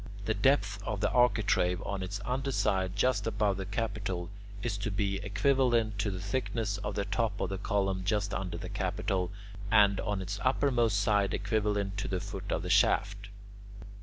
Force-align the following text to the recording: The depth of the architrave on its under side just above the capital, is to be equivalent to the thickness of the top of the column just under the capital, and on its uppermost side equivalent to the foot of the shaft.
The 0.25 0.33
depth 0.33 0.81
of 0.83 0.99
the 0.99 1.11
architrave 1.11 1.79
on 1.85 2.01
its 2.01 2.19
under 2.25 2.51
side 2.51 2.95
just 2.95 3.27
above 3.27 3.57
the 3.57 3.67
capital, 3.67 4.31
is 4.63 4.75
to 4.79 4.89
be 4.89 5.17
equivalent 5.17 5.99
to 5.99 6.09
the 6.09 6.19
thickness 6.19 6.79
of 6.79 6.95
the 6.95 7.05
top 7.05 7.39
of 7.39 7.49
the 7.49 7.59
column 7.59 8.03
just 8.03 8.33
under 8.33 8.57
the 8.57 8.67
capital, 8.67 9.31
and 9.69 9.99
on 9.99 10.19
its 10.19 10.39
uppermost 10.43 10.99
side 10.99 11.35
equivalent 11.35 11.97
to 11.97 12.07
the 12.07 12.19
foot 12.19 12.51
of 12.51 12.63
the 12.63 12.67
shaft. 12.71 13.29